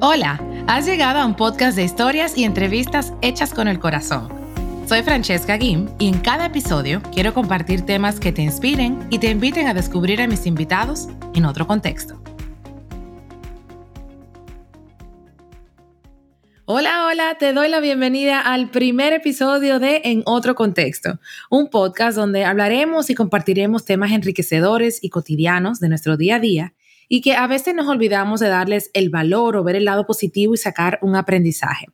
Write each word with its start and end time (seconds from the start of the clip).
Hola, 0.00 0.40
has 0.68 0.86
llegado 0.86 1.18
a 1.18 1.26
un 1.26 1.34
podcast 1.34 1.76
de 1.76 1.82
historias 1.82 2.38
y 2.38 2.44
entrevistas 2.44 3.12
hechas 3.20 3.52
con 3.52 3.66
el 3.66 3.80
corazón. 3.80 4.28
Soy 4.86 5.02
Francesca 5.02 5.56
Guim 5.56 5.88
y 5.98 6.06
en 6.06 6.20
cada 6.20 6.46
episodio 6.46 7.02
quiero 7.12 7.34
compartir 7.34 7.84
temas 7.84 8.20
que 8.20 8.30
te 8.30 8.40
inspiren 8.40 9.08
y 9.10 9.18
te 9.18 9.28
inviten 9.28 9.66
a 9.66 9.74
descubrir 9.74 10.22
a 10.22 10.28
mis 10.28 10.46
invitados 10.46 11.08
en 11.34 11.44
otro 11.46 11.66
contexto. 11.66 12.22
Hola, 16.64 17.08
hola, 17.08 17.36
te 17.36 17.52
doy 17.52 17.68
la 17.68 17.80
bienvenida 17.80 18.40
al 18.40 18.70
primer 18.70 19.14
episodio 19.14 19.80
de 19.80 20.02
En 20.04 20.22
otro 20.26 20.54
contexto, 20.54 21.18
un 21.50 21.70
podcast 21.70 22.16
donde 22.16 22.44
hablaremos 22.44 23.10
y 23.10 23.16
compartiremos 23.16 23.84
temas 23.84 24.12
enriquecedores 24.12 25.02
y 25.02 25.08
cotidianos 25.08 25.80
de 25.80 25.88
nuestro 25.88 26.16
día 26.16 26.36
a 26.36 26.40
día 26.40 26.74
y 27.08 27.20
que 27.20 27.34
a 27.34 27.46
veces 27.46 27.74
nos 27.74 27.88
olvidamos 27.88 28.40
de 28.40 28.48
darles 28.48 28.90
el 28.94 29.10
valor 29.10 29.56
o 29.56 29.64
ver 29.64 29.76
el 29.76 29.86
lado 29.86 30.06
positivo 30.06 30.54
y 30.54 30.58
sacar 30.58 30.98
un 31.02 31.16
aprendizaje. 31.16 31.86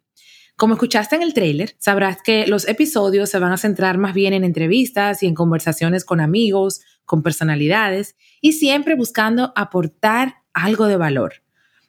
Como 0.56 0.74
escuchaste 0.74 1.16
en 1.16 1.22
el 1.22 1.34
trailer, 1.34 1.74
sabrás 1.78 2.18
que 2.22 2.46
los 2.46 2.68
episodios 2.68 3.28
se 3.28 3.40
van 3.40 3.52
a 3.52 3.56
centrar 3.56 3.98
más 3.98 4.14
bien 4.14 4.34
en 4.34 4.44
entrevistas 4.44 5.22
y 5.22 5.26
en 5.26 5.34
conversaciones 5.34 6.04
con 6.04 6.20
amigos, 6.20 6.80
con 7.04 7.22
personalidades 7.22 8.14
y 8.40 8.52
siempre 8.52 8.94
buscando 8.94 9.52
aportar 9.56 10.36
algo 10.52 10.86
de 10.86 10.96
valor. 10.96 11.42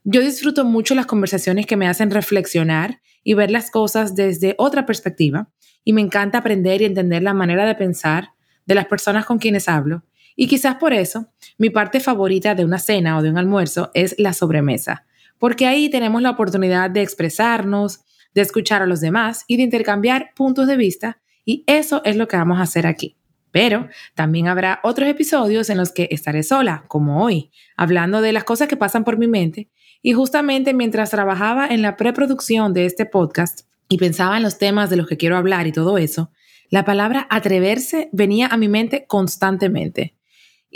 Yo 0.03 0.21
disfruto 0.21 0.65
mucho 0.65 0.95
las 0.95 1.05
conversaciones 1.05 1.67
que 1.67 1.77
me 1.77 1.87
hacen 1.87 2.11
reflexionar 2.11 3.01
y 3.23 3.33
ver 3.33 3.51
las 3.51 3.69
cosas 3.69 4.15
desde 4.15 4.55
otra 4.57 4.85
perspectiva 4.85 5.49
y 5.83 5.93
me 5.93 6.01
encanta 6.01 6.39
aprender 6.39 6.81
y 6.81 6.85
entender 6.85 7.21
la 7.21 7.33
manera 7.33 7.65
de 7.65 7.75
pensar 7.75 8.29
de 8.65 8.75
las 8.75 8.87
personas 8.87 9.25
con 9.25 9.37
quienes 9.37 9.69
hablo 9.69 10.03
y 10.35 10.47
quizás 10.47 10.75
por 10.75 10.93
eso, 10.93 11.27
mi 11.57 11.69
parte 11.69 11.99
favorita 11.99 12.55
de 12.55 12.65
una 12.65 12.79
cena 12.79 13.17
o 13.17 13.21
de 13.21 13.29
un 13.29 13.37
almuerzo 13.37 13.91
es 13.93 14.15
la 14.17 14.33
sobremesa, 14.33 15.05
porque 15.39 15.67
ahí 15.67 15.89
tenemos 15.89 16.21
la 16.21 16.31
oportunidad 16.31 16.89
de 16.89 17.01
expresarnos, 17.01 18.01
de 18.33 18.41
escuchar 18.41 18.81
a 18.81 18.85
los 18.85 18.99
demás 18.99 19.45
y 19.47 19.57
de 19.57 19.63
intercambiar 19.63 20.31
puntos 20.35 20.67
de 20.67 20.77
vista, 20.77 21.19
y 21.45 21.63
eso 21.67 22.01
es 22.03 22.17
lo 22.17 22.27
que 22.27 22.37
vamos 22.37 22.59
a 22.59 22.63
hacer 22.63 22.85
aquí. 22.85 23.17
Pero 23.51 23.87
también 24.15 24.49
habrá 24.49 24.81
otros 24.83 25.07
episodios 25.07 25.69
en 25.69 25.77
los 25.77 25.93
que 25.93 26.09
estaré 26.11 26.43
sola, 26.43 26.83
como 26.89 27.23
hoy, 27.23 27.51
hablando 27.77 28.19
de 28.21 28.33
las 28.33 28.43
cosas 28.43 28.67
que 28.67 28.75
pasan 28.75 29.05
por 29.05 29.17
mi 29.17 29.27
mente, 29.27 29.69
y 30.01 30.11
justamente 30.11 30.73
mientras 30.73 31.11
trabajaba 31.11 31.67
en 31.67 31.81
la 31.81 31.95
preproducción 31.95 32.73
de 32.73 32.85
este 32.85 33.05
podcast 33.05 33.61
y 33.87 33.97
pensaba 33.97 34.35
en 34.35 34.43
los 34.43 34.57
temas 34.57 34.89
de 34.89 34.97
los 34.97 35.07
que 35.07 35.17
quiero 35.17 35.37
hablar 35.37 35.67
y 35.67 35.71
todo 35.71 35.97
eso, 35.97 36.31
la 36.69 36.83
palabra 36.83 37.27
atreverse 37.29 38.09
venía 38.11 38.47
a 38.47 38.57
mi 38.57 38.67
mente 38.67 39.05
constantemente. 39.07 40.14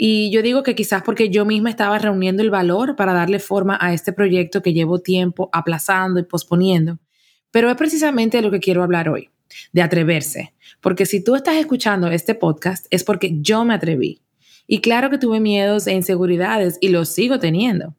Y 0.02 0.30
yo 0.30 0.40
digo 0.40 0.62
que 0.62 0.74
quizás 0.74 1.02
porque 1.02 1.28
yo 1.28 1.44
misma 1.44 1.68
estaba 1.68 1.98
reuniendo 1.98 2.42
el 2.42 2.48
valor 2.48 2.96
para 2.96 3.12
darle 3.12 3.38
forma 3.38 3.76
a 3.82 3.92
este 3.92 4.14
proyecto 4.14 4.62
que 4.62 4.72
llevo 4.72 5.00
tiempo 5.00 5.50
aplazando 5.52 6.18
y 6.18 6.22
posponiendo. 6.22 6.98
Pero 7.50 7.68
es 7.68 7.76
precisamente 7.76 8.38
de 8.38 8.42
lo 8.42 8.50
que 8.50 8.60
quiero 8.60 8.82
hablar 8.82 9.10
hoy, 9.10 9.28
de 9.74 9.82
atreverse. 9.82 10.54
Porque 10.80 11.04
si 11.04 11.22
tú 11.22 11.36
estás 11.36 11.56
escuchando 11.56 12.06
este 12.08 12.34
podcast 12.34 12.86
es 12.88 13.04
porque 13.04 13.42
yo 13.42 13.62
me 13.66 13.74
atreví. 13.74 14.22
Y 14.66 14.80
claro 14.80 15.10
que 15.10 15.18
tuve 15.18 15.38
miedos 15.38 15.86
e 15.86 15.92
inseguridades 15.92 16.78
y 16.80 16.88
los 16.88 17.10
sigo 17.10 17.38
teniendo. 17.38 17.94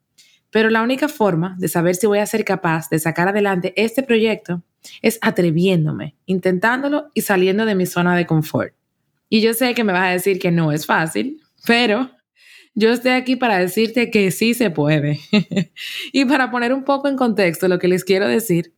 Pero 0.50 0.72
la 0.72 0.82
única 0.82 1.08
forma 1.08 1.56
de 1.60 1.68
saber 1.68 1.94
si 1.94 2.08
voy 2.08 2.18
a 2.18 2.26
ser 2.26 2.44
capaz 2.44 2.90
de 2.90 2.98
sacar 2.98 3.28
adelante 3.28 3.74
este 3.76 4.02
proyecto 4.02 4.64
es 5.04 5.20
atreviéndome, 5.22 6.16
intentándolo 6.26 7.12
y 7.14 7.22
saliendo 7.22 7.64
de 7.66 7.76
mi 7.76 7.86
zona 7.86 8.16
de 8.18 8.26
confort. 8.26 8.74
Y 9.30 9.42
yo 9.42 9.54
sé 9.54 9.76
que 9.76 9.84
me 9.84 9.94
vas 9.94 10.08
a 10.08 10.14
decir 10.14 10.40
que 10.40 10.50
no 10.50 10.72
es 10.72 10.88
fácil, 10.88 11.41
pero 11.66 12.12
yo 12.74 12.92
estoy 12.92 13.12
aquí 13.12 13.36
para 13.36 13.58
decirte 13.60 14.10
que 14.10 14.32
sí 14.32 14.54
se 14.54 14.70
puede. 14.70 15.20
y 16.14 16.26
para 16.26 16.52
poner 16.52 16.74
un 16.74 16.84
poco 16.84 17.08
en 17.08 17.18
contexto 17.18 17.68
lo 17.68 17.80
que 17.80 17.88
les 17.88 18.04
quiero 18.04 18.28
decir, 18.28 18.74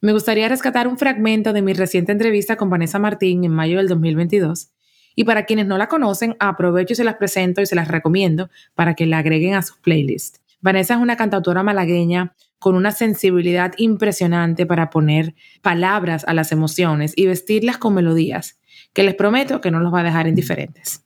me 0.00 0.12
gustaría 0.12 0.48
rescatar 0.48 0.88
un 0.88 0.98
fragmento 0.98 1.52
de 1.52 1.62
mi 1.62 1.72
reciente 1.72 2.12
entrevista 2.12 2.56
con 2.56 2.68
Vanessa 2.68 2.98
Martín 2.98 3.44
en 3.44 3.52
mayo 3.52 3.78
del 3.78 3.88
2022. 3.88 4.70
Y 5.14 5.24
para 5.24 5.46
quienes 5.46 5.66
no 5.66 5.78
la 5.78 5.88
conocen, 5.88 6.36
aprovecho 6.38 6.92
y 6.92 6.96
se 6.96 7.04
las 7.04 7.16
presento 7.16 7.62
y 7.62 7.66
se 7.66 7.74
las 7.74 7.88
recomiendo 7.88 8.50
para 8.74 8.94
que 8.94 9.06
la 9.06 9.18
agreguen 9.18 9.54
a 9.54 9.62
sus 9.62 9.78
playlists. 9.78 10.42
Vanessa 10.60 10.94
es 10.94 11.00
una 11.00 11.16
cantautora 11.16 11.62
malagueña 11.62 12.34
con 12.58 12.74
una 12.74 12.90
sensibilidad 12.90 13.72
impresionante 13.78 14.66
para 14.66 14.90
poner 14.90 15.34
palabras 15.62 16.24
a 16.26 16.34
las 16.34 16.52
emociones 16.52 17.12
y 17.16 17.26
vestirlas 17.26 17.78
con 17.78 17.94
melodías, 17.94 18.58
que 18.92 19.02
les 19.02 19.14
prometo 19.14 19.60
que 19.60 19.70
no 19.70 19.80
los 19.80 19.92
va 19.94 20.00
a 20.00 20.04
dejar 20.04 20.26
indiferentes. 20.26 21.05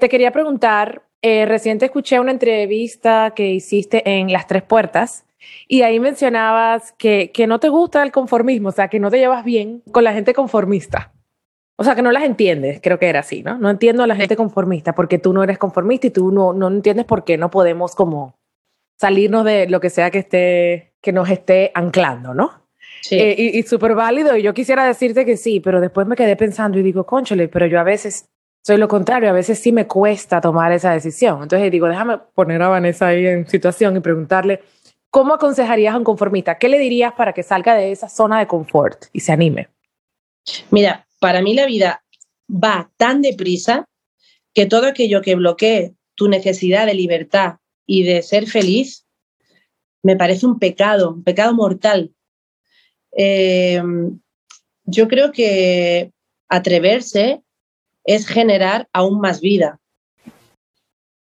Te 0.00 0.08
quería 0.08 0.32
preguntar, 0.32 1.02
eh, 1.20 1.44
reciente 1.44 1.84
escuché 1.84 2.18
una 2.18 2.30
entrevista 2.30 3.34
que 3.36 3.50
hiciste 3.50 4.02
en 4.08 4.32
Las 4.32 4.46
Tres 4.46 4.62
Puertas 4.62 5.26
y 5.68 5.82
ahí 5.82 6.00
mencionabas 6.00 6.92
que, 6.92 7.30
que 7.32 7.46
no 7.46 7.60
te 7.60 7.68
gusta 7.68 8.02
el 8.02 8.10
conformismo, 8.10 8.70
o 8.70 8.72
sea, 8.72 8.88
que 8.88 8.98
no 8.98 9.10
te 9.10 9.18
llevas 9.18 9.44
bien 9.44 9.82
con 9.92 10.02
la 10.04 10.14
gente 10.14 10.32
conformista. 10.32 11.12
O 11.76 11.84
sea, 11.84 11.94
que 11.94 12.00
no 12.00 12.12
las 12.12 12.24
entiendes, 12.24 12.80
creo 12.82 12.98
que 12.98 13.08
era 13.10 13.20
así, 13.20 13.42
¿no? 13.42 13.58
No 13.58 13.68
entiendo 13.68 14.02
a 14.02 14.06
la 14.06 14.16
gente 14.16 14.36
conformista 14.36 14.94
porque 14.94 15.18
tú 15.18 15.34
no 15.34 15.42
eres 15.42 15.58
conformista 15.58 16.06
y 16.06 16.10
tú 16.10 16.30
no, 16.30 16.54
no 16.54 16.68
entiendes 16.68 17.04
por 17.04 17.24
qué 17.24 17.36
no 17.36 17.50
podemos 17.50 17.94
como 17.94 18.38
salirnos 18.98 19.44
de 19.44 19.68
lo 19.68 19.80
que 19.80 19.90
sea 19.90 20.10
que, 20.10 20.20
esté, 20.20 20.94
que 21.02 21.12
nos 21.12 21.28
esté 21.28 21.72
anclando, 21.74 22.32
¿no? 22.32 22.66
Sí. 23.02 23.18
Eh, 23.18 23.34
y, 23.36 23.58
y 23.58 23.62
súper 23.64 23.94
válido. 23.94 24.34
Y 24.34 24.42
yo 24.42 24.54
quisiera 24.54 24.86
decirte 24.86 25.26
que 25.26 25.36
sí, 25.36 25.60
pero 25.60 25.78
después 25.78 26.06
me 26.06 26.16
quedé 26.16 26.36
pensando 26.36 26.78
y 26.78 26.82
digo, 26.82 27.04
conchole, 27.04 27.48
pero 27.48 27.66
yo 27.66 27.78
a 27.78 27.84
veces 27.84 28.29
soy 28.62 28.76
lo 28.76 28.88
contrario, 28.88 29.30
a 29.30 29.32
veces 29.32 29.58
sí 29.58 29.72
me 29.72 29.86
cuesta 29.86 30.40
tomar 30.40 30.72
esa 30.72 30.92
decisión. 30.92 31.42
Entonces 31.42 31.70
digo, 31.70 31.88
déjame 31.88 32.18
poner 32.34 32.60
a 32.62 32.68
Vanessa 32.68 33.08
ahí 33.08 33.26
en 33.26 33.48
situación 33.48 33.96
y 33.96 34.00
preguntarle, 34.00 34.60
¿cómo 35.10 35.34
aconsejarías 35.34 35.94
a 35.94 35.98
un 35.98 36.04
conformista? 36.04 36.58
¿Qué 36.58 36.68
le 36.68 36.78
dirías 36.78 37.14
para 37.14 37.32
que 37.32 37.42
salga 37.42 37.74
de 37.74 37.92
esa 37.92 38.08
zona 38.08 38.38
de 38.38 38.46
confort 38.46 39.06
y 39.12 39.20
se 39.20 39.32
anime? 39.32 39.68
Mira, 40.70 41.06
para 41.20 41.42
mí 41.42 41.54
la 41.54 41.66
vida 41.66 42.04
va 42.48 42.90
tan 42.96 43.22
deprisa 43.22 43.86
que 44.52 44.66
todo 44.66 44.86
aquello 44.86 45.22
que 45.22 45.36
bloquee 45.36 45.94
tu 46.14 46.28
necesidad 46.28 46.86
de 46.86 46.94
libertad 46.94 47.56
y 47.86 48.02
de 48.02 48.22
ser 48.22 48.46
feliz 48.46 49.06
me 50.02 50.16
parece 50.16 50.46
un 50.46 50.58
pecado, 50.58 51.10
un 51.10 51.24
pecado 51.24 51.54
mortal. 51.54 52.12
Eh, 53.16 53.82
yo 54.84 55.08
creo 55.08 55.30
que 55.32 56.12
atreverse 56.48 57.42
es 58.04 58.26
generar 58.26 58.88
aún 58.92 59.20
más 59.20 59.40
vida 59.40 59.80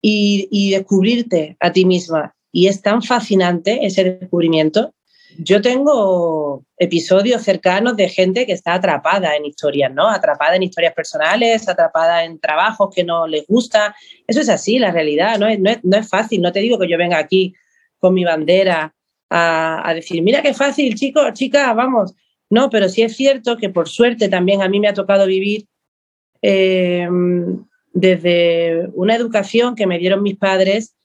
y, 0.01 0.71
descubrirte 0.71 1.57
a 1.59 1.71
ti 1.71 1.85
misma. 1.85 2.35
Y 2.51 2.67
es 2.67 2.81
tan 2.81 3.01
fascinante 3.01 3.85
ese 3.85 4.03
descubrimiento. 4.03 4.93
Yo 5.37 5.61
tengo 5.61 6.63
episodios 6.77 7.41
cercanos 7.41 7.97
de 7.97 8.07
gente 8.07 8.45
que 8.45 8.53
está 8.53 8.75
atrapada 8.75 9.35
en 9.35 9.45
historias, 9.45 9.91
¿no? 9.93 10.09
Atrapada 10.09 10.55
en 10.55 10.63
historias 10.63 10.93
personales, 10.93 11.67
atrapada 11.67 12.23
en 12.23 12.39
trabajos 12.39 12.93
que 12.93 13.03
no 13.03 13.27
les 13.27 13.45
gusta. 13.47 13.95
Eso 14.27 14.39
es 14.39 14.47
así, 14.47 14.79
la 14.79 14.91
realidad, 14.91 15.39
¿no? 15.39 15.47
No 15.57 15.69
es, 15.69 15.79
no 15.83 15.97
es 15.97 16.07
fácil. 16.07 16.41
No 16.41 16.51
te 16.51 16.59
digo 16.59 16.79
que 16.79 16.87
yo 16.87 16.97
venga 16.97 17.17
aquí 17.17 17.53
con 17.97 18.13
mi 18.13 18.23
bandera 18.23 18.93
a, 19.29 19.89
a 19.89 19.93
decir, 19.93 20.21
mira 20.21 20.41
qué 20.41 20.53
fácil, 20.53 20.95
chicos, 20.95 21.33
chicas, 21.33 21.75
vamos. 21.75 22.13
No, 22.49 22.69
pero 22.69 22.87
sí 22.87 23.01
es 23.01 23.15
cierto 23.15 23.57
que 23.57 23.69
por 23.69 23.89
suerte 23.89 24.29
también 24.29 24.61
a 24.61 24.69
mí 24.69 24.79
me 24.79 24.87
ha 24.87 24.93
tocado 24.93 25.25
vivir 25.25 25.65
eh, 26.47 27.07
desde 27.91 28.87
una 28.93 29.15
educación 29.15 29.73
que 29.73 29.87
me 29.87 29.97
dieron 29.97 30.21
mis 30.21 30.37
padres 30.37 30.95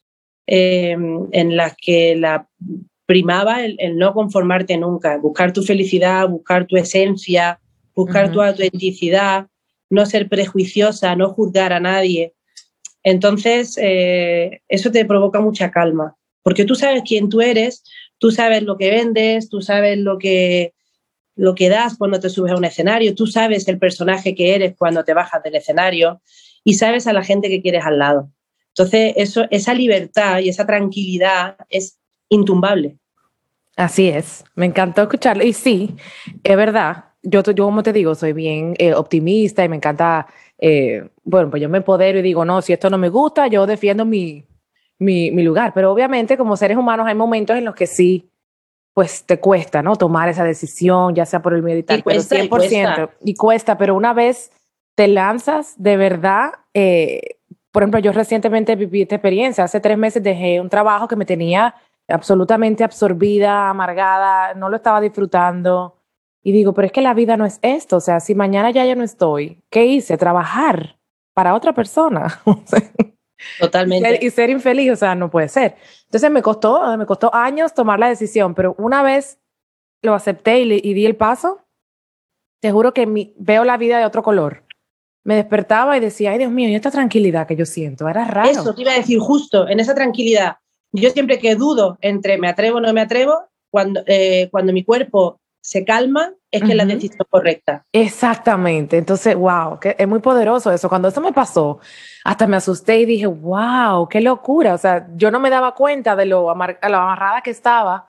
eh, 0.45 0.95
en 1.31 1.57
la 1.57 1.75
que 1.81 2.15
la 2.15 2.47
primaba 3.07 3.65
el, 3.65 3.97
no 3.97 4.13
conformarte 4.13 4.77
nunca, 4.77 5.17
buscar 5.17 5.51
tu 5.51 5.63
felicidad, 5.63 6.29
buscar 6.29 6.67
tu 6.67 6.77
esencia, 6.77 7.59
buscar 7.95 8.31
tu 8.31 8.39
autenticidad, 8.39 9.47
no 9.89 10.05
ser 10.05 10.29
prejuiciosa, 10.29 11.15
no 11.15 11.29
juzgar 11.29 11.73
a 11.73 11.79
nadie. 11.79 12.33
Entonces, 13.03 13.79
eh, 13.81 14.61
eso 14.67 14.91
te 14.91 15.05
provoca 15.05 15.39
mucha 15.39 15.71
calma, 15.71 16.15
porque 16.43 16.65
tú 16.65 16.75
sabes 16.75 17.01
quién 17.03 17.29
tú 17.29 17.41
eres, 17.41 17.83
tú 18.19 18.29
sabes 18.29 18.61
lo 18.61 18.77
que 18.77 18.91
vendes, 18.91 19.49
tú 19.49 19.61
sabes 19.61 19.97
lo 19.97 20.19
que, 20.19 20.75
lo 21.35 21.55
que 21.55 21.69
das 21.69 21.97
cuando 21.97 22.19
te 22.19 22.29
subes 22.29 22.51
a 22.51 22.57
un 22.57 22.65
escenario, 22.65 23.15
tú 23.15 23.27
sabes 23.27 23.67
el 23.67 23.79
personaje 23.79 24.35
que 24.35 24.55
eres 24.55 24.75
cuando 24.77 25.03
te 25.03 25.13
bajas 25.13 25.41
del 25.43 25.55
escenario 25.55 26.21
y 26.63 26.75
sabes 26.75 27.07
a 27.07 27.13
la 27.13 27.23
gente 27.23 27.49
que 27.49 27.61
quieres 27.61 27.85
al 27.85 27.99
lado. 27.99 28.31
Entonces, 28.69 29.13
eso, 29.17 29.45
esa 29.49 29.73
libertad 29.73 30.39
y 30.39 30.49
esa 30.49 30.65
tranquilidad 30.65 31.57
es 31.69 31.99
intumbable. 32.29 32.97
Así 33.75 34.09
es, 34.09 34.43
me 34.55 34.65
encantó 34.65 35.01
escucharlo. 35.01 35.43
Y 35.43 35.53
sí, 35.53 35.95
es 36.43 36.55
verdad, 36.55 37.05
yo, 37.23 37.43
yo 37.43 37.65
como 37.65 37.83
te 37.83 37.93
digo, 37.93 38.15
soy 38.15 38.33
bien 38.33 38.73
eh, 38.77 38.93
optimista 38.93 39.63
y 39.63 39.69
me 39.69 39.77
encanta, 39.77 40.27
eh, 40.57 41.09
bueno, 41.23 41.49
pues 41.49 41.61
yo 41.61 41.69
me 41.69 41.79
empodero 41.79 42.19
y 42.19 42.21
digo, 42.21 42.45
no, 42.45 42.61
si 42.61 42.73
esto 42.73 42.89
no 42.89 42.97
me 42.97 43.09
gusta, 43.09 43.47
yo 43.47 43.65
defiendo 43.65 44.05
mi, 44.05 44.45
mi, 44.99 45.31
mi 45.31 45.43
lugar. 45.43 45.73
Pero 45.73 45.91
obviamente 45.91 46.37
como 46.37 46.57
seres 46.57 46.77
humanos 46.77 47.07
hay 47.07 47.15
momentos 47.15 47.57
en 47.57 47.65
los 47.65 47.75
que 47.75 47.87
sí 47.87 48.30
pues 48.93 49.25
te 49.25 49.39
cuesta, 49.39 49.81
¿no? 49.81 49.95
Tomar 49.95 50.29
esa 50.29 50.43
decisión, 50.43 51.15
ya 51.15 51.25
sea 51.25 51.41
por 51.41 51.53
el 51.53 51.63
miedo 51.63 51.79
y 51.79 52.01
cuesta, 52.01 52.35
pero 52.35 52.43
100%. 52.43 52.45
Y 52.45 52.49
cuesta. 52.49 53.09
y 53.23 53.35
cuesta. 53.35 53.77
pero 53.77 53.95
una 53.95 54.13
vez 54.13 54.51
te 54.95 55.07
lanzas, 55.07 55.75
de 55.81 55.97
verdad, 55.97 56.51
eh, 56.73 57.21
por 57.71 57.83
ejemplo, 57.83 57.99
yo 57.99 58.11
recientemente 58.11 58.75
viví 58.75 59.03
esta 59.03 59.15
experiencia. 59.15 59.63
Hace 59.63 59.79
tres 59.79 59.97
meses 59.97 60.21
dejé 60.21 60.59
un 60.59 60.69
trabajo 60.69 61.07
que 61.07 61.15
me 61.15 61.25
tenía 61.25 61.73
absolutamente 62.09 62.83
absorbida, 62.83 63.69
amargada, 63.69 64.53
no 64.55 64.69
lo 64.69 64.75
estaba 64.75 64.99
disfrutando. 64.99 65.95
Y 66.43 66.51
digo, 66.51 66.73
pero 66.73 66.87
es 66.87 66.91
que 66.91 67.01
la 67.01 67.13
vida 67.13 67.37
no 67.37 67.45
es 67.45 67.59
esto. 67.61 67.97
O 67.97 68.01
sea, 68.01 68.19
si 68.19 68.35
mañana 68.35 68.71
ya 68.71 68.85
yo 68.85 68.95
no 68.95 69.03
estoy, 69.03 69.63
¿qué 69.69 69.85
hice? 69.85 70.17
Trabajar 70.17 70.97
para 71.33 71.55
otra 71.55 71.73
persona. 71.73 72.41
Totalmente. 73.59 74.19
Y 74.21 74.29
ser, 74.29 74.49
infeliz, 74.49 74.91
o 74.91 74.95
sea, 74.95 75.15
no 75.15 75.29
puede 75.29 75.49
ser. 75.49 75.75
Entonces 76.05 76.31
me 76.31 76.41
costó, 76.41 76.97
me 76.97 77.05
costó 77.05 77.33
años 77.33 77.73
tomar 77.73 77.99
la 77.99 78.09
decisión, 78.09 78.55
pero 78.55 78.75
una 78.77 79.03
vez 79.03 79.39
lo 80.01 80.13
acepté 80.13 80.61
y, 80.61 80.93
di 80.93 81.05
el 81.05 81.15
paso, 81.15 81.65
te 82.59 82.71
juro 82.71 82.93
que 82.93 83.33
veo 83.37 83.63
la 83.63 83.77
vida 83.77 83.99
de 83.99 84.05
otro 84.05 84.23
color. 84.23 84.63
Me 85.23 85.35
despertaba 85.35 85.97
y 85.97 85.99
decía, 85.99 86.31
ay 86.31 86.39
Dios 86.39 86.51
mío, 86.51 86.69
y 86.69 86.75
esta 86.75 86.91
tranquilidad 86.91 87.47
que 87.47 87.55
yo 87.55 87.65
siento, 87.65 88.07
era 88.07 88.25
raro. 88.25 88.49
Eso 88.49 88.73
te 88.73 88.81
iba 88.81 88.91
a 88.91 88.97
decir 88.97 89.19
justo, 89.19 89.67
en 89.67 89.79
esa 89.79 89.93
tranquilidad. 89.93 90.57
Yo 90.91 91.09
siempre 91.11 91.39
que 91.39 91.55
dudo 91.55 91.97
entre 92.01 92.37
me 92.37 92.47
atrevo 92.47 92.77
o 92.77 92.81
no 92.81 92.91
me 92.93 93.01
atrevo, 93.01 93.51
cuando, 93.69 94.03
eh, 94.07 94.49
cuando 94.51 94.73
mi 94.73 94.83
cuerpo 94.83 95.40
se 95.61 95.85
calma, 95.85 96.33
es 96.49 96.63
que 96.63 96.73
la 96.73 96.85
decisión 96.85 97.25
correcta. 97.29 97.85
Exactamente. 97.93 98.97
Entonces, 98.97 99.35
wow, 99.35 99.79
que 99.79 99.95
es 99.97 100.07
muy 100.07 100.19
poderoso 100.19 100.71
eso. 100.71 100.89
Cuando 100.89 101.07
eso 101.07 101.21
me 101.21 101.31
pasó, 101.31 101.79
hasta 102.23 102.47
me 102.47 102.57
asusté 102.57 102.97
y 102.99 103.05
dije, 103.05 103.27
wow, 103.27 104.09
qué 104.09 104.21
locura. 104.21 104.73
O 104.73 104.77
sea, 104.77 105.07
yo 105.15 105.29
no 105.29 105.39
me 105.39 105.51
daba 105.51 105.75
cuenta 105.75 106.15
de 106.15 106.25
lo, 106.25 106.49
amarrada 106.49 107.41
que 107.41 107.51
estaba 107.51 108.07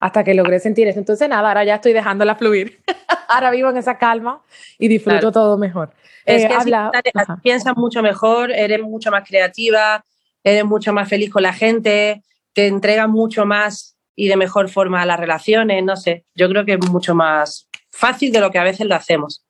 hasta 0.00 0.24
que 0.24 0.34
logré 0.34 0.58
sentir 0.60 0.88
eso. 0.88 0.98
Entonces, 0.98 1.28
nada, 1.28 1.48
ahora 1.48 1.64
ya 1.64 1.76
estoy 1.76 1.92
dejándola 1.92 2.36
fluir. 2.36 2.82
ahora 3.28 3.50
vivo 3.50 3.68
en 3.68 3.76
esa 3.76 3.98
calma 3.98 4.42
y 4.78 4.88
disfruto 4.88 5.30
todo 5.30 5.58
mejor. 5.58 5.90
Es 6.24 6.44
eh, 6.44 6.48
que 6.48 7.12
piensas 7.42 7.76
mucho 7.76 8.02
mejor, 8.02 8.50
eres 8.50 8.80
mucho 8.80 9.10
más 9.10 9.28
creativa, 9.28 10.02
eres 10.42 10.64
mucho 10.64 10.92
más 10.94 11.08
feliz 11.08 11.30
con 11.30 11.42
la 11.42 11.52
gente, 11.52 12.22
te 12.54 12.66
entregas 12.66 13.08
mucho 13.08 13.44
más 13.44 13.93
y 14.16 14.28
de 14.28 14.36
mejor 14.36 14.68
forma 14.68 15.04
las 15.06 15.18
relaciones, 15.18 15.82
no 15.84 15.96
sé, 15.96 16.24
yo 16.34 16.48
creo 16.48 16.64
que 16.64 16.74
es 16.74 16.90
mucho 16.90 17.14
más 17.14 17.68
fácil 17.90 18.32
de 18.32 18.40
lo 18.40 18.50
que 18.50 18.58
a 18.58 18.64
veces 18.64 18.86
lo 18.86 18.94
hacemos. 18.94 19.44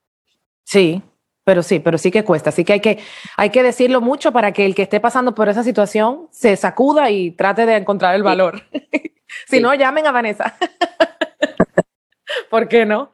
Sí, 0.64 1.02
pero 1.44 1.62
sí, 1.62 1.78
pero 1.78 1.98
sí 1.98 2.10
que 2.10 2.24
cuesta, 2.24 2.50
así 2.50 2.64
que 2.64 2.74
hay 2.74 2.80
que, 2.80 2.98
hay 3.36 3.50
que 3.50 3.62
decirlo 3.62 4.00
mucho 4.00 4.32
para 4.32 4.52
que 4.52 4.64
el 4.64 4.74
que 4.74 4.82
esté 4.82 5.00
pasando 5.00 5.34
por 5.34 5.48
esa 5.48 5.62
situación 5.62 6.28
se 6.30 6.56
sacuda 6.56 7.10
y 7.10 7.32
trate 7.32 7.66
de 7.66 7.76
encontrar 7.76 8.14
el 8.14 8.22
valor. 8.22 8.62
si 9.46 9.60
no, 9.60 9.74
llamen 9.74 10.06
a 10.06 10.12
Vanessa. 10.12 10.56
¿Por 12.50 12.68
qué 12.68 12.86
no? 12.86 13.12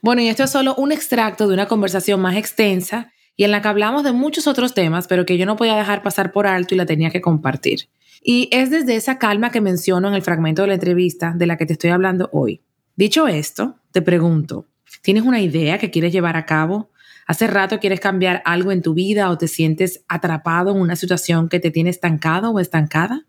Bueno, 0.00 0.20
y 0.20 0.28
esto 0.28 0.42
es 0.42 0.50
solo 0.50 0.74
un 0.74 0.90
extracto 0.90 1.46
de 1.46 1.54
una 1.54 1.68
conversación 1.68 2.20
más 2.20 2.36
extensa 2.36 3.12
y 3.36 3.44
en 3.44 3.52
la 3.52 3.62
que 3.62 3.68
hablamos 3.68 4.02
de 4.02 4.10
muchos 4.10 4.48
otros 4.48 4.74
temas, 4.74 5.06
pero 5.06 5.24
que 5.24 5.38
yo 5.38 5.46
no 5.46 5.56
podía 5.56 5.76
dejar 5.76 6.02
pasar 6.02 6.32
por 6.32 6.48
alto 6.48 6.74
y 6.74 6.78
la 6.78 6.86
tenía 6.86 7.10
que 7.10 7.20
compartir. 7.20 7.88
Y 8.22 8.48
es 8.52 8.70
desde 8.70 8.94
esa 8.94 9.18
calma 9.18 9.50
que 9.50 9.60
menciono 9.60 10.08
en 10.08 10.14
el 10.14 10.22
fragmento 10.22 10.62
de 10.62 10.68
la 10.68 10.74
entrevista 10.74 11.32
de 11.36 11.46
la 11.46 11.56
que 11.56 11.66
te 11.66 11.72
estoy 11.72 11.90
hablando 11.90 12.30
hoy. 12.32 12.60
Dicho 12.94 13.26
esto, 13.26 13.76
te 13.90 14.00
pregunto, 14.00 14.66
¿tienes 15.02 15.24
una 15.24 15.40
idea 15.40 15.78
que 15.78 15.90
quieres 15.90 16.12
llevar 16.12 16.36
a 16.36 16.46
cabo? 16.46 16.90
¿Hace 17.26 17.46
rato 17.46 17.80
quieres 17.80 18.00
cambiar 18.00 18.42
algo 18.44 18.70
en 18.70 18.82
tu 18.82 18.94
vida 18.94 19.30
o 19.30 19.38
te 19.38 19.48
sientes 19.48 20.04
atrapado 20.08 20.70
en 20.70 20.80
una 20.80 20.94
situación 20.94 21.48
que 21.48 21.58
te 21.58 21.70
tiene 21.70 21.90
estancado 21.90 22.50
o 22.50 22.60
estancada? 22.60 23.26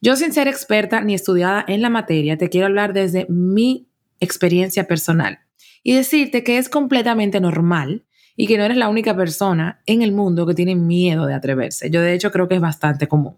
Yo 0.00 0.16
sin 0.16 0.32
ser 0.32 0.46
experta 0.46 1.00
ni 1.00 1.14
estudiada 1.14 1.64
en 1.66 1.82
la 1.82 1.90
materia, 1.90 2.36
te 2.36 2.48
quiero 2.48 2.66
hablar 2.66 2.92
desde 2.92 3.26
mi 3.28 3.88
experiencia 4.20 4.86
personal 4.86 5.40
y 5.82 5.94
decirte 5.94 6.44
que 6.44 6.58
es 6.58 6.68
completamente 6.68 7.40
normal 7.40 8.04
y 8.36 8.46
que 8.46 8.56
no 8.56 8.64
eres 8.64 8.76
la 8.76 8.88
única 8.88 9.16
persona 9.16 9.82
en 9.86 10.02
el 10.02 10.12
mundo 10.12 10.46
que 10.46 10.54
tiene 10.54 10.74
miedo 10.74 11.26
de 11.26 11.34
atreverse. 11.34 11.90
Yo 11.90 12.00
de 12.00 12.14
hecho 12.14 12.30
creo 12.30 12.48
que 12.48 12.54
es 12.56 12.60
bastante 12.60 13.08
común. 13.08 13.36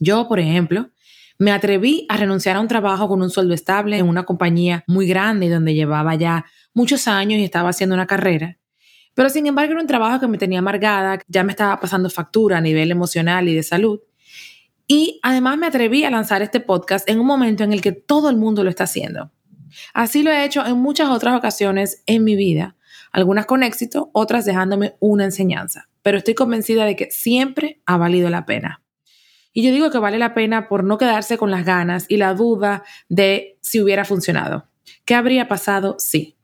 Yo, 0.00 0.26
por 0.26 0.40
ejemplo, 0.40 0.90
me 1.38 1.52
atreví 1.52 2.06
a 2.08 2.16
renunciar 2.16 2.56
a 2.56 2.60
un 2.60 2.68
trabajo 2.68 3.06
con 3.06 3.22
un 3.22 3.30
sueldo 3.30 3.54
estable 3.54 3.98
en 3.98 4.08
una 4.08 4.24
compañía 4.24 4.82
muy 4.86 5.06
grande 5.06 5.48
donde 5.48 5.74
llevaba 5.74 6.14
ya 6.14 6.46
muchos 6.74 7.06
años 7.06 7.38
y 7.38 7.44
estaba 7.44 7.68
haciendo 7.68 7.94
una 7.94 8.06
carrera. 8.06 8.58
Pero 9.14 9.28
sin 9.28 9.46
embargo 9.46 9.72
era 9.72 9.80
un 9.82 9.86
trabajo 9.86 10.20
que 10.20 10.28
me 10.28 10.38
tenía 10.38 10.60
amargada, 10.60 11.18
ya 11.28 11.44
me 11.44 11.52
estaba 11.52 11.78
pasando 11.78 12.08
factura 12.10 12.58
a 12.58 12.60
nivel 12.60 12.90
emocional 12.90 13.48
y 13.48 13.54
de 13.54 13.62
salud. 13.62 14.00
Y 14.86 15.20
además 15.22 15.58
me 15.58 15.66
atreví 15.66 16.04
a 16.04 16.10
lanzar 16.10 16.42
este 16.42 16.60
podcast 16.60 17.08
en 17.08 17.20
un 17.20 17.26
momento 17.26 17.62
en 17.62 17.72
el 17.72 17.80
que 17.80 17.92
todo 17.92 18.30
el 18.30 18.36
mundo 18.36 18.64
lo 18.64 18.70
está 18.70 18.84
haciendo. 18.84 19.30
Así 19.92 20.22
lo 20.22 20.30
he 20.30 20.44
hecho 20.44 20.64
en 20.66 20.78
muchas 20.78 21.10
otras 21.10 21.36
ocasiones 21.36 22.02
en 22.06 22.24
mi 22.24 22.36
vida, 22.36 22.76
algunas 23.12 23.46
con 23.46 23.62
éxito, 23.62 24.10
otras 24.14 24.44
dejándome 24.44 24.94
una 24.98 25.24
enseñanza, 25.24 25.88
pero 26.02 26.18
estoy 26.18 26.34
convencida 26.34 26.84
de 26.84 26.96
que 26.96 27.10
siempre 27.10 27.82
ha 27.86 27.96
valido 27.96 28.30
la 28.30 28.46
pena. 28.46 28.82
Y 29.52 29.62
yo 29.62 29.72
digo 29.72 29.90
que 29.90 29.98
vale 29.98 30.18
la 30.18 30.34
pena 30.34 30.68
por 30.68 30.84
no 30.84 30.98
quedarse 30.98 31.36
con 31.36 31.50
las 31.50 31.64
ganas 31.64 32.06
y 32.08 32.16
la 32.16 32.34
duda 32.34 32.84
de 33.08 33.58
si 33.60 33.80
hubiera 33.80 34.04
funcionado. 34.04 34.68
¿Qué 35.04 35.14
habría 35.14 35.48
pasado 35.48 35.96
si? 35.98 36.36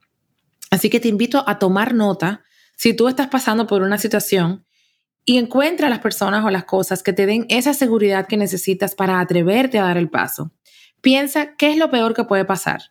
Así 0.71 0.89
que 0.89 0.99
te 0.99 1.07
invito 1.07 1.43
a 1.47 1.59
tomar 1.59 1.93
nota 1.93 2.43
si 2.75 2.93
tú 2.93 3.07
estás 3.07 3.27
pasando 3.27 3.65
por 3.67 3.81
una 3.81 3.97
situación 3.97 4.65
y 5.25 5.37
encuentra 5.37 5.89
las 5.89 5.99
personas 5.99 6.45
o 6.45 6.49
las 6.49 6.65
cosas 6.65 7.03
que 7.03 7.13
te 7.13 7.25
den 7.25 7.45
esa 7.49 7.73
seguridad 7.73 8.27
que 8.27 8.37
necesitas 8.37 8.95
para 8.95 9.19
atreverte 9.19 9.79
a 9.79 9.83
dar 9.83 9.97
el 9.97 10.09
paso. 10.09 10.51
Piensa 11.01 11.55
qué 11.55 11.71
es 11.71 11.77
lo 11.77 11.89
peor 11.89 12.13
que 12.13 12.23
puede 12.23 12.45
pasar. 12.45 12.81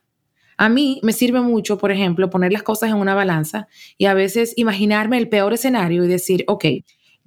A 0.58 0.68
mí 0.68 1.00
me 1.02 1.12
sirve 1.12 1.40
mucho, 1.40 1.78
por 1.78 1.90
ejemplo, 1.90 2.30
poner 2.30 2.52
las 2.52 2.62
cosas 2.62 2.90
en 2.90 2.96
una 2.96 3.14
balanza 3.14 3.68
y 3.98 4.06
a 4.06 4.14
veces 4.14 4.54
imaginarme 4.56 5.18
el 5.18 5.28
peor 5.28 5.52
escenario 5.52 6.04
y 6.04 6.08
decir, 6.08 6.44
ok, 6.46 6.64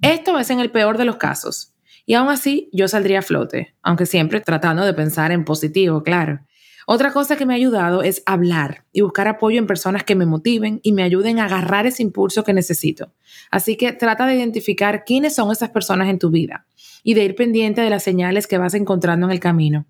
esto 0.02 0.38
es 0.38 0.50
en 0.50 0.60
el 0.60 0.70
peor 0.70 0.98
de 0.98 1.04
los 1.04 1.16
casos. 1.16 1.69
Y 2.06 2.14
aún 2.14 2.28
así, 2.28 2.68
yo 2.72 2.88
saldría 2.88 3.20
a 3.20 3.22
flote, 3.22 3.74
aunque 3.82 4.06
siempre 4.06 4.40
tratando 4.40 4.84
de 4.84 4.94
pensar 4.94 5.32
en 5.32 5.44
positivo, 5.44 6.02
claro. 6.02 6.40
Otra 6.86 7.12
cosa 7.12 7.36
que 7.36 7.46
me 7.46 7.52
ha 7.52 7.56
ayudado 7.56 8.02
es 8.02 8.22
hablar 8.26 8.84
y 8.92 9.02
buscar 9.02 9.28
apoyo 9.28 9.58
en 9.58 9.66
personas 9.66 10.02
que 10.02 10.16
me 10.16 10.26
motiven 10.26 10.80
y 10.82 10.92
me 10.92 11.04
ayuden 11.04 11.38
a 11.38 11.44
agarrar 11.44 11.86
ese 11.86 12.02
impulso 12.02 12.42
que 12.42 12.52
necesito. 12.52 13.12
Así 13.50 13.76
que 13.76 13.92
trata 13.92 14.26
de 14.26 14.34
identificar 14.34 15.04
quiénes 15.04 15.34
son 15.34 15.52
esas 15.52 15.70
personas 15.70 16.08
en 16.08 16.18
tu 16.18 16.30
vida 16.30 16.66
y 17.04 17.14
de 17.14 17.24
ir 17.24 17.36
pendiente 17.36 17.80
de 17.80 17.90
las 17.90 18.02
señales 18.02 18.46
que 18.46 18.58
vas 18.58 18.74
encontrando 18.74 19.26
en 19.26 19.32
el 19.32 19.40
camino. 19.40 19.86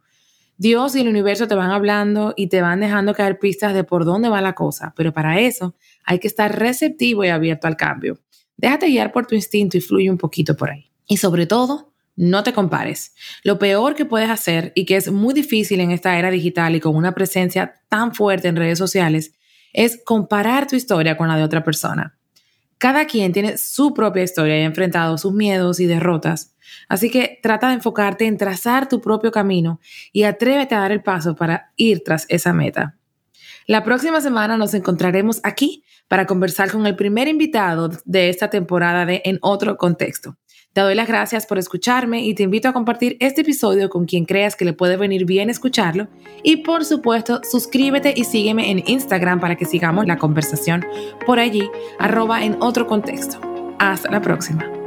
Dios 0.58 0.94
y 0.94 1.00
el 1.00 1.08
universo 1.08 1.48
te 1.48 1.54
van 1.54 1.70
hablando 1.70 2.34
y 2.36 2.48
te 2.48 2.60
van 2.60 2.80
dejando 2.80 3.14
caer 3.14 3.38
pistas 3.38 3.72
de 3.72 3.82
por 3.82 4.04
dónde 4.04 4.28
va 4.28 4.42
la 4.42 4.52
cosa, 4.52 4.92
pero 4.94 5.10
para 5.10 5.40
eso 5.40 5.74
hay 6.04 6.18
que 6.18 6.28
estar 6.28 6.58
receptivo 6.58 7.24
y 7.24 7.28
abierto 7.28 7.66
al 7.66 7.78
cambio. 7.78 8.18
Déjate 8.58 8.88
guiar 8.88 9.10
por 9.10 9.26
tu 9.26 9.34
instinto 9.34 9.78
y 9.78 9.80
fluye 9.80 10.10
un 10.10 10.18
poquito 10.18 10.54
por 10.54 10.68
ahí. 10.68 10.90
Y 11.06 11.16
sobre 11.16 11.46
todo, 11.46 11.89
no 12.20 12.42
te 12.42 12.52
compares. 12.52 13.14
Lo 13.44 13.58
peor 13.58 13.94
que 13.94 14.04
puedes 14.04 14.28
hacer 14.28 14.72
y 14.74 14.84
que 14.84 14.96
es 14.96 15.10
muy 15.10 15.32
difícil 15.32 15.80
en 15.80 15.90
esta 15.90 16.18
era 16.18 16.30
digital 16.30 16.76
y 16.76 16.80
con 16.80 16.94
una 16.94 17.14
presencia 17.14 17.80
tan 17.88 18.14
fuerte 18.14 18.48
en 18.48 18.56
redes 18.56 18.78
sociales 18.78 19.32
es 19.72 20.02
comparar 20.04 20.66
tu 20.66 20.76
historia 20.76 21.16
con 21.16 21.28
la 21.28 21.36
de 21.36 21.44
otra 21.44 21.64
persona. 21.64 22.18
Cada 22.76 23.06
quien 23.06 23.32
tiene 23.32 23.56
su 23.56 23.94
propia 23.94 24.22
historia 24.22 24.58
y 24.58 24.62
ha 24.62 24.66
enfrentado 24.66 25.16
sus 25.16 25.32
miedos 25.32 25.80
y 25.80 25.86
derrotas. 25.86 26.54
Así 26.90 27.10
que 27.10 27.38
trata 27.42 27.68
de 27.68 27.74
enfocarte 27.74 28.26
en 28.26 28.36
trazar 28.36 28.86
tu 28.86 29.00
propio 29.00 29.32
camino 29.32 29.80
y 30.12 30.24
atrévete 30.24 30.74
a 30.74 30.80
dar 30.80 30.92
el 30.92 31.02
paso 31.02 31.34
para 31.34 31.72
ir 31.76 32.02
tras 32.04 32.26
esa 32.28 32.52
meta. 32.52 32.98
La 33.66 33.82
próxima 33.82 34.20
semana 34.20 34.58
nos 34.58 34.74
encontraremos 34.74 35.40
aquí 35.42 35.84
para 36.06 36.26
conversar 36.26 36.70
con 36.70 36.86
el 36.86 36.96
primer 36.96 37.28
invitado 37.28 37.90
de 38.04 38.28
esta 38.28 38.50
temporada 38.50 39.06
de 39.06 39.22
En 39.24 39.38
otro 39.40 39.78
contexto. 39.78 40.36
Te 40.72 40.82
doy 40.82 40.94
las 40.94 41.08
gracias 41.08 41.46
por 41.46 41.58
escucharme 41.58 42.22
y 42.22 42.34
te 42.34 42.44
invito 42.44 42.68
a 42.68 42.72
compartir 42.72 43.16
este 43.18 43.40
episodio 43.40 43.88
con 43.90 44.04
quien 44.04 44.24
creas 44.24 44.54
que 44.54 44.64
le 44.64 44.72
puede 44.72 44.96
venir 44.96 45.24
bien 45.24 45.50
escucharlo. 45.50 46.06
Y 46.44 46.58
por 46.58 46.84
supuesto, 46.84 47.40
suscríbete 47.42 48.14
y 48.16 48.22
sígueme 48.22 48.70
en 48.70 48.84
Instagram 48.86 49.40
para 49.40 49.56
que 49.56 49.64
sigamos 49.64 50.06
la 50.06 50.16
conversación 50.16 50.86
por 51.26 51.40
allí, 51.40 51.68
arroba 51.98 52.44
en 52.44 52.56
otro 52.60 52.86
contexto. 52.86 53.40
Hasta 53.80 54.12
la 54.12 54.20
próxima. 54.20 54.79